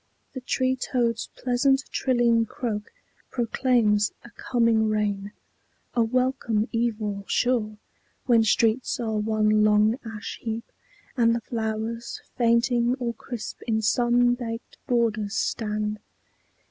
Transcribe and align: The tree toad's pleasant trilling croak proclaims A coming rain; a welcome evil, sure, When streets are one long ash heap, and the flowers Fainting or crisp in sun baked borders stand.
The 0.33 0.41
tree 0.41 0.75
toad's 0.75 1.29
pleasant 1.37 1.83
trilling 1.91 2.47
croak 2.47 2.91
proclaims 3.29 4.11
A 4.23 4.31
coming 4.31 4.89
rain; 4.89 5.31
a 5.93 6.01
welcome 6.03 6.67
evil, 6.71 7.23
sure, 7.27 7.77
When 8.25 8.43
streets 8.43 8.99
are 8.99 9.17
one 9.17 9.63
long 9.63 9.99
ash 10.03 10.39
heap, 10.41 10.65
and 11.15 11.35
the 11.35 11.41
flowers 11.41 12.19
Fainting 12.35 12.95
or 12.95 13.13
crisp 13.13 13.61
in 13.67 13.83
sun 13.83 14.33
baked 14.33 14.79
borders 14.87 15.35
stand. 15.35 15.99